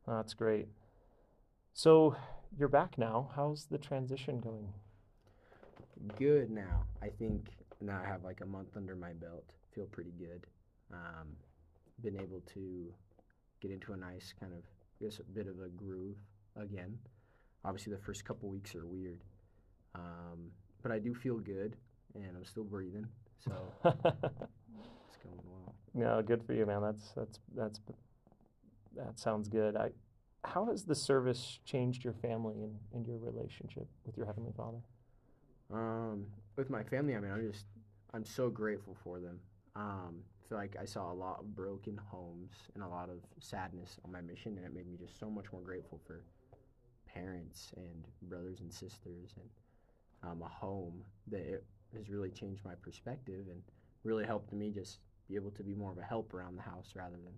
that's 0.07 0.33
great. 0.33 0.67
So 1.73 2.15
you're 2.57 2.67
back 2.67 2.97
now. 2.97 3.31
How's 3.35 3.65
the 3.65 3.77
transition 3.77 4.39
going? 4.39 4.73
Good 6.17 6.49
now. 6.49 6.85
I 7.01 7.07
think 7.07 7.49
now 7.81 8.01
I 8.03 8.07
have 8.07 8.23
like 8.23 8.41
a 8.41 8.45
month 8.45 8.75
under 8.75 8.95
my 8.95 9.13
belt. 9.13 9.53
Feel 9.73 9.85
pretty 9.85 10.13
good. 10.17 10.45
Um, 10.91 11.29
been 12.03 12.19
able 12.19 12.41
to 12.53 12.93
get 13.61 13.71
into 13.71 13.93
a 13.93 13.97
nice 13.97 14.33
kind 14.39 14.53
of, 14.53 14.59
I 14.59 15.05
guess, 15.05 15.19
a 15.19 15.23
bit 15.23 15.47
of 15.47 15.59
a 15.61 15.69
groove 15.69 16.17
again. 16.55 16.97
Obviously, 17.65 17.93
the 17.93 17.99
first 18.01 18.25
couple 18.25 18.49
weeks 18.49 18.75
are 18.75 18.85
weird, 18.85 19.21
um, 19.95 20.51
but 20.81 20.91
I 20.91 20.99
do 20.99 21.13
feel 21.13 21.37
good, 21.37 21.75
and 22.13 22.35
I'm 22.35 22.45
still 22.45 22.63
breathing, 22.63 23.07
so 23.39 23.51
it's 23.85 25.17
going 25.23 25.39
well. 25.45 25.73
No, 25.93 26.21
good 26.21 26.43
for 26.43 26.53
you, 26.53 26.65
man. 26.65 26.81
That's 26.81 27.11
that's 27.15 27.39
that's 27.55 27.79
that 28.95 29.19
sounds 29.19 29.47
good. 29.47 29.75
I, 29.75 29.89
how 30.43 30.65
has 30.65 30.83
the 30.83 30.95
service 30.95 31.59
changed 31.65 32.03
your 32.03 32.13
family 32.13 32.61
and, 32.61 32.75
and 32.93 33.07
your 33.07 33.17
relationship 33.17 33.87
with 34.05 34.17
your 34.17 34.25
heavenly 34.25 34.51
Father? 34.55 34.79
Um, 35.71 36.25
with 36.55 36.69
my 36.69 36.83
family, 36.83 37.15
I 37.15 37.19
mean, 37.19 37.31
I'm 37.31 37.49
just, 37.51 37.65
I'm 38.13 38.25
so 38.25 38.49
grateful 38.49 38.95
for 39.03 39.19
them. 39.19 39.39
Um, 39.75 40.21
I 40.21 40.49
feel 40.49 40.57
like 40.57 40.75
I 40.79 40.85
saw 40.85 41.11
a 41.11 41.13
lot 41.13 41.39
of 41.39 41.55
broken 41.55 41.99
homes 42.11 42.51
and 42.75 42.83
a 42.83 42.87
lot 42.87 43.09
of 43.09 43.17
sadness 43.39 43.97
on 44.03 44.11
my 44.11 44.21
mission, 44.21 44.57
and 44.57 44.65
it 44.65 44.73
made 44.73 44.87
me 44.87 44.97
just 44.97 45.17
so 45.19 45.29
much 45.29 45.45
more 45.51 45.61
grateful 45.61 45.99
for 46.05 46.21
parents 47.13 47.71
and 47.77 48.05
brothers 48.29 48.59
and 48.61 48.71
sisters 48.73 49.35
and 49.39 49.49
um, 50.23 50.41
a 50.41 50.47
home 50.47 51.03
that 51.27 51.41
it 51.41 51.63
has 51.95 52.09
really 52.09 52.29
changed 52.29 52.63
my 52.65 52.75
perspective 52.75 53.45
and 53.49 53.61
really 54.03 54.25
helped 54.25 54.51
me 54.53 54.71
just 54.71 54.99
be 55.29 55.35
able 55.35 55.51
to 55.51 55.63
be 55.63 55.73
more 55.73 55.91
of 55.91 55.97
a 55.97 56.03
help 56.03 56.33
around 56.33 56.55
the 56.55 56.61
house 56.61 56.93
rather 56.95 57.15
than 57.23 57.33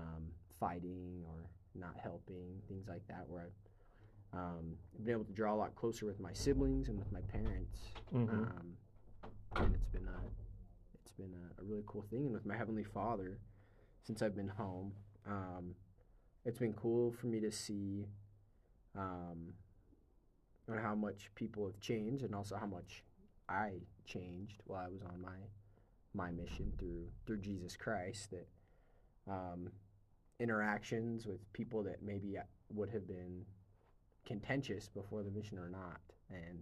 um, 0.00 0.22
fighting 0.58 1.22
or 1.28 1.48
not 1.74 1.94
helping, 2.02 2.60
things 2.68 2.86
like 2.88 3.06
that, 3.08 3.24
where 3.28 3.42
I 3.42 4.36
um, 4.36 4.76
I've 4.94 5.04
been 5.04 5.14
able 5.14 5.24
to 5.24 5.32
draw 5.32 5.54
a 5.54 5.56
lot 5.56 5.74
closer 5.76 6.04
with 6.04 6.20
my 6.20 6.32
siblings 6.32 6.88
and 6.88 6.98
with 6.98 7.10
my 7.12 7.20
parents, 7.22 7.78
Mhm. 8.12 8.28
um, 8.28 8.76
and 9.56 9.74
it's 9.74 9.86
been 9.86 10.06
a 10.06 10.20
it's 10.94 11.12
been 11.12 11.32
a, 11.32 11.60
a 11.62 11.64
really 11.64 11.84
cool 11.86 12.02
thing. 12.10 12.24
And 12.24 12.32
with 12.32 12.44
my 12.44 12.56
heavenly 12.56 12.84
Father, 12.84 13.38
since 14.02 14.22
I've 14.22 14.34
been 14.34 14.48
home, 14.48 14.92
um, 15.26 15.74
it's 16.44 16.58
been 16.58 16.74
cool 16.74 17.12
for 17.12 17.28
me 17.28 17.40
to 17.40 17.50
see 17.52 18.06
um, 18.96 19.52
on 20.70 20.78
how 20.78 20.94
much 20.94 21.30
people 21.34 21.66
have 21.66 21.80
changed, 21.80 22.24
and 22.24 22.34
also 22.34 22.56
how 22.56 22.66
much 22.66 23.04
I 23.48 23.72
changed 24.06 24.62
while 24.66 24.84
I 24.84 24.88
was 24.88 25.02
on 25.02 25.20
my 25.20 25.36
my 26.14 26.30
mission 26.30 26.72
through 26.78 27.06
through 27.26 27.40
Jesus 27.40 27.76
Christ. 27.76 28.30
That 28.30 28.46
um, 29.30 29.70
interactions 30.40 31.26
with 31.26 31.40
people 31.52 31.82
that 31.84 32.02
maybe 32.02 32.36
would 32.70 32.90
have 32.90 33.06
been 33.06 33.44
contentious 34.26 34.88
before 34.88 35.22
the 35.22 35.30
mission 35.30 35.58
or 35.58 35.68
not. 35.68 36.00
And 36.30 36.58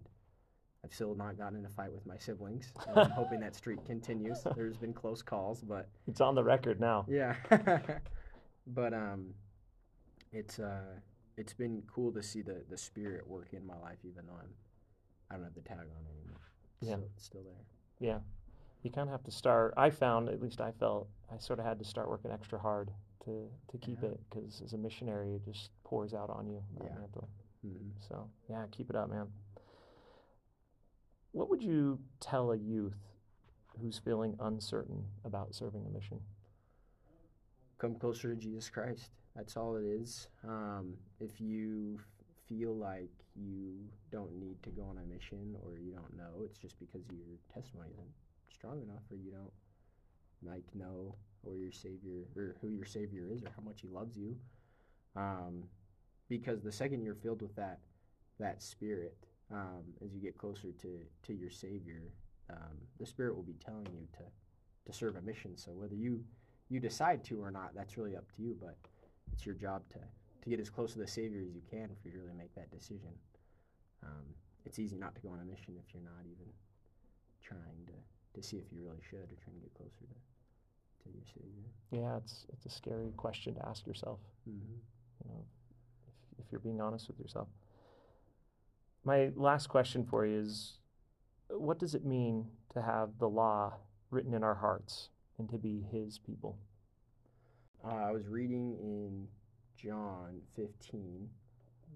I've 0.85 0.93
still 0.93 1.15
not 1.15 1.39
gotten 1.39 1.59
in 1.59 1.65
a 1.65 1.71
fight 1.71 1.93
with 1.93 2.07
my 2.07 2.19
siblings. 2.19 2.73
and 2.87 2.99
I'm 3.01 3.11
hoping 3.11 3.41
that 3.41 3.55
streak 3.55 3.85
continues. 3.87 4.47
There's 4.55 4.77
been 4.77 4.93
close 4.93 5.23
calls, 5.23 5.63
but 5.63 5.89
It's 6.07 6.21
on 6.21 6.35
the 6.35 6.45
record 6.45 6.79
now. 6.81 7.07
yeah. 7.09 7.35
but 8.67 8.93
um, 8.93 9.35
it's 10.33 10.59
uh, 10.59 10.83
it's 11.37 11.53
been 11.53 11.83
cool 11.93 12.13
to 12.13 12.23
see 12.23 12.43
the 12.43 12.63
the 12.71 12.79
spirit 12.79 13.27
work 13.27 13.49
in 13.53 13.67
my 13.67 13.77
life, 13.79 13.99
even 14.05 14.27
though 14.27 14.35
I'm 14.41 14.51
I 15.31 15.35
don't 15.35 15.45
have 15.45 15.55
the 15.55 15.63
tag 15.63 15.79
on 15.79 16.07
anymore. 16.19 16.41
Yeah. 16.81 16.97
So 16.97 17.03
it's 17.17 17.25
still 17.25 17.43
there. 17.43 17.65
Yeah. 18.01 18.19
You 18.83 18.91
kind 18.91 19.09
of 19.09 19.13
have 19.13 19.25
to 19.25 19.31
start. 19.31 19.73
I 19.79 19.89
found, 19.89 20.29
at 20.29 20.43
least 20.43 20.61
I 20.61 20.71
felt, 20.73 21.09
I 21.33 21.39
sort 21.39 21.59
of 21.59 21.65
had 21.65 21.79
to 21.79 21.85
start 21.87 22.11
working 22.11 22.31
extra 22.31 22.59
hard 22.59 22.91
to, 23.25 23.49
to 23.71 23.79
keep 23.79 24.03
Yeah. 24.03 24.11
it 24.11 24.21
because 24.29 24.61
as 24.63 24.75
a 24.75 24.77
missionary, 24.79 25.35
it 25.35 25.43
just 25.45 25.71
pours 25.85 26.13
out 26.13 26.29
on 26.29 26.47
you, 26.47 26.63
that 26.79 26.85
Yeah. 26.85 26.99
mantle. 26.99 27.29
hmm 27.63 27.91
So, 28.07 28.29
yeah, 28.51 28.67
keep 28.71 28.91
it 28.91 28.97
up, 28.97 29.09
man. 29.09 29.33
What 31.33 31.49
would 31.49 31.63
you 31.63 31.99
tell 32.21 32.53
a 32.53 32.57
youth 32.59 32.99
who's 33.81 33.99
feeling 33.99 34.37
uncertain 34.39 35.05
about 35.25 35.55
serving 35.55 35.87
a 35.87 35.91
mission? 35.91 36.21
come 37.79 37.97
closer 37.97 38.35
to 38.35 38.41
Jesus 38.41 38.69
Christ. 38.71 39.11
That's 39.37 39.57
all 39.57 39.77
it 39.77 39.85
is. 39.85 40.29
Um, 40.47 40.95
if 41.21 41.41
you 41.41 41.99
feel 42.49 42.75
like 42.75 43.11
you 43.35 43.75
don't 44.13 44.33
need 44.39 44.63
to 44.63 44.71
go 44.71 44.83
on 44.83 44.99
a 44.99 45.13
mission 45.13 45.57
or 45.63 45.79
you 45.79 45.93
don't 45.93 46.17
know, 46.17 46.45
it's 46.45 46.59
just 46.59 46.79
because 46.79 47.03
your 47.11 47.39
testimony 47.53 47.91
isn't 47.93 48.15
strong 48.53 48.81
enough 48.83 49.03
or 49.11 49.17
you 49.17 49.33
don't 49.33 49.53
like 50.43 50.65
know 50.75 51.17
or 51.43 51.57
your 51.57 51.73
savior 51.73 52.27
or 52.37 52.57
who 52.61 52.69
your 52.69 52.85
savior 52.85 53.29
is 53.33 53.43
or 53.43 53.51
how 53.57 53.63
much 53.63 53.81
he 53.81 53.89
loves 53.89 54.17
you. 54.17 54.37
Um, 55.17 55.65
because 56.29 56.63
the 56.63 56.73
second 56.73 57.03
you're 57.03 57.15
filled 57.15 57.43
with 57.43 57.55
that 57.57 57.81
that 58.41 58.63
spirit, 58.63 59.17
um, 59.53 59.85
as 60.05 60.13
you 60.13 60.21
get 60.21 60.39
closer 60.39 60.73
to 60.73 61.01
to 61.25 61.33
your 61.33 61.51
Savior, 61.51 62.03
um, 62.51 62.77
the 62.99 63.07
Spirit 63.07 63.37
will 63.37 63.43
be 63.43 63.57
telling 63.65 63.87
you 63.93 64.07
to 64.19 64.25
to 64.87 64.97
serve 64.97 65.17
a 65.17 65.23
mission. 65.23 65.57
So 65.57 65.73
whether 65.73 65.95
you 65.95 66.25
you 66.69 66.81
decide 66.81 67.25
to 67.25 67.41
or 67.41 67.51
not, 67.51 67.75
that's 67.75 67.97
really 67.97 68.17
up 68.17 68.31
to 68.37 68.43
you. 68.43 68.57
But 68.61 68.77
it's 69.35 69.45
your 69.45 69.55
job 69.57 69.83
to 69.91 69.99
to 70.43 70.51
get 70.51 70.61
as 70.61 70.71
close 70.71 70.93
to 70.93 70.99
the 70.99 71.07
Savior 71.07 71.41
as 71.41 71.55
you 71.55 71.63
can 71.71 71.89
if 71.91 72.05
you 72.05 72.13
really 72.15 72.35
make 72.37 72.55
that 72.55 72.71
decision. 72.71 73.09
Um, 74.03 74.25
it's 74.67 74.79
easy 74.79 74.97
not 74.97 75.15
to 75.15 75.21
go 75.23 75.31
on 75.31 75.41
a 75.41 75.45
mission 75.45 75.75
if 75.79 75.95
you're 75.95 76.03
not 76.05 76.25
even 76.25 76.53
trying 77.43 77.87
to, 77.87 78.41
to 78.41 78.47
see 78.47 78.59
if 78.59 78.65
you 78.71 78.85
really 78.85 79.01
should 79.09 79.25
or 79.25 79.37
trying 79.43 79.57
to 79.57 79.63
get 79.63 79.75
closer 79.75 80.05
to, 80.05 80.19
to 81.03 81.15
your 81.15 81.25
Savior. 81.35 81.69
Yeah, 81.91 82.19
it's 82.19 82.47
it's 82.53 82.67
a 82.67 82.71
scary 82.71 83.13
question 83.17 83.55
to 83.55 83.67
ask 83.67 83.87
yourself. 83.87 84.21
Mm-hmm. 84.49 84.77
You 85.25 85.31
know, 85.31 85.45
if, 86.07 86.45
if 86.45 86.53
you're 86.53 86.61
being 86.61 86.81
honest 86.81 87.09
with 87.09 87.19
yourself. 87.19 87.49
My 89.05 89.31
last 89.37 89.69
question 89.69 90.05
for 90.05 90.27
you 90.27 90.41
is, 90.41 90.79
what 91.49 91.79
does 91.79 91.95
it 91.95 92.05
mean 92.05 92.47
to 92.73 92.83
have 92.83 93.19
the 93.19 93.29
law 93.29 93.75
written 94.11 94.33
in 94.33 94.43
our 94.43 94.55
hearts 94.55 95.09
and 95.39 95.49
to 95.51 95.59
be 95.59 95.85
His 95.91 96.19
people? 96.19 96.59
Uh, 97.87 97.97
I 97.97 98.13
was 98.13 98.29
reading 98.29 98.79
in 98.81 99.29
John 99.77 100.41
15, 100.57 101.29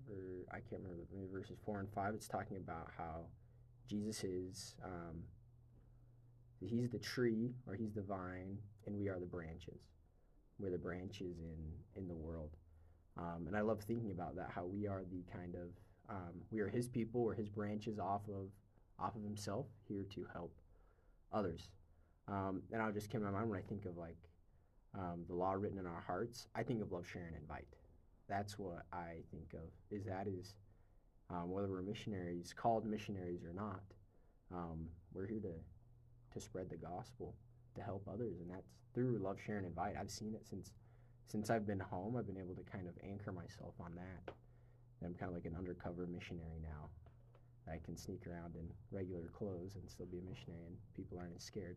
ver, 0.06 0.44
I 0.50 0.56
can't 0.56 0.82
remember 0.82 1.04
maybe 1.10 1.26
verses 1.32 1.56
4 1.64 1.80
and 1.80 1.88
5. 1.90 2.12
It's 2.14 2.28
talking 2.28 2.58
about 2.58 2.90
how 2.98 3.24
Jesus 3.88 4.22
is, 4.22 4.74
um, 4.84 5.22
he's 6.60 6.90
the 6.90 6.98
tree 6.98 7.54
or 7.66 7.74
he's 7.74 7.94
the 7.94 8.02
vine, 8.02 8.58
and 8.84 8.98
we 8.98 9.08
are 9.08 9.18
the 9.18 9.24
branches. 9.24 9.80
We're 10.58 10.72
the 10.72 10.76
branches 10.76 11.38
in, 11.38 12.02
in 12.02 12.06
the 12.06 12.14
world. 12.14 12.50
Um, 13.16 13.44
and 13.46 13.56
I 13.56 13.62
love 13.62 13.80
thinking 13.80 14.10
about 14.10 14.36
that, 14.36 14.50
how 14.54 14.66
we 14.66 14.86
are 14.86 15.04
the 15.10 15.22
kind 15.32 15.54
of, 15.54 15.68
um, 16.10 16.34
we 16.50 16.60
are 16.60 16.68
his 16.68 16.86
people, 16.86 17.22
or 17.22 17.32
his 17.32 17.48
branches 17.48 17.98
off 17.98 18.28
of, 18.28 18.50
off 18.98 19.16
of 19.16 19.22
himself, 19.22 19.64
here 19.88 20.04
to 20.14 20.26
help 20.34 20.54
others. 21.32 21.70
Um, 22.26 22.60
and 22.72 22.82
I 22.82 22.90
just 22.90 23.08
came 23.08 23.22
to 23.22 23.26
my 23.28 23.38
mind 23.38 23.48
when 23.48 23.58
I 23.58 23.62
think 23.62 23.86
of 23.86 23.96
like 23.96 24.27
um, 24.94 25.24
the 25.28 25.34
law 25.34 25.52
written 25.52 25.78
in 25.78 25.86
our 25.86 26.02
hearts. 26.06 26.46
I 26.54 26.62
think 26.62 26.82
of 26.82 26.92
love, 26.92 27.06
share, 27.06 27.26
and 27.26 27.36
invite. 27.36 27.66
That's 28.28 28.58
what 28.58 28.82
I 28.92 29.22
think 29.30 29.54
of. 29.54 29.70
Is 29.90 30.04
that 30.06 30.26
is 30.26 30.54
um, 31.30 31.50
whether 31.50 31.68
we're 31.68 31.82
missionaries, 31.82 32.54
called 32.56 32.86
missionaries 32.86 33.44
or 33.44 33.52
not, 33.52 33.82
um, 34.52 34.86
we're 35.12 35.26
here 35.26 35.40
to 35.40 35.52
to 36.34 36.40
spread 36.40 36.68
the 36.68 36.76
gospel, 36.76 37.34
to 37.74 37.82
help 37.82 38.06
others, 38.12 38.40
and 38.40 38.50
that's 38.50 38.68
through 38.94 39.18
love, 39.18 39.38
share, 39.44 39.56
and 39.56 39.66
invite. 39.66 39.94
I've 39.98 40.10
seen 40.10 40.34
it 40.34 40.46
since 40.46 40.72
since 41.26 41.50
I've 41.50 41.66
been 41.66 41.80
home. 41.80 42.16
I've 42.16 42.26
been 42.26 42.38
able 42.38 42.54
to 42.54 42.62
kind 42.62 42.88
of 42.88 42.94
anchor 43.04 43.32
myself 43.32 43.74
on 43.80 43.94
that. 43.94 44.34
And 45.00 45.06
I'm 45.06 45.14
kind 45.14 45.28
of 45.30 45.34
like 45.36 45.44
an 45.44 45.54
undercover 45.56 46.06
missionary 46.06 46.60
now. 46.62 46.88
I 47.70 47.78
can 47.84 47.96
sneak 47.96 48.26
around 48.26 48.56
in 48.56 48.66
regular 48.90 49.28
clothes 49.36 49.76
and 49.76 49.88
still 49.90 50.06
be 50.06 50.18
a 50.18 50.22
missionary, 50.22 50.64
and 50.66 50.76
people 50.94 51.18
aren't 51.18 51.36
as 51.36 51.44
scared 51.44 51.76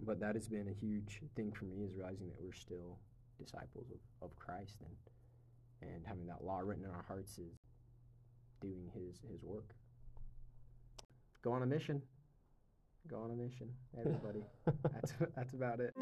but 0.00 0.20
that 0.20 0.34
has 0.34 0.48
been 0.48 0.68
a 0.68 0.84
huge 0.84 1.20
thing 1.34 1.52
for 1.52 1.64
me 1.64 1.84
is 1.84 1.94
realizing 1.94 2.28
that 2.28 2.40
we're 2.40 2.52
still 2.52 2.98
disciples 3.38 3.86
of, 3.90 4.30
of 4.30 4.36
Christ 4.36 4.76
and 4.80 4.96
and 5.82 6.06
having 6.06 6.26
that 6.26 6.42
law 6.42 6.60
written 6.60 6.84
in 6.84 6.90
our 6.90 7.04
hearts 7.06 7.38
is 7.38 7.58
doing 8.60 8.90
his 8.94 9.20
his 9.30 9.42
work. 9.42 9.74
Go 11.42 11.52
on 11.52 11.62
a 11.62 11.66
mission. 11.66 12.02
Go 13.08 13.18
on 13.18 13.30
a 13.30 13.34
mission, 13.34 13.68
everybody. 13.98 14.42
that's 14.92 15.12
that's 15.36 15.52
about 15.52 15.80
it. 15.80 15.94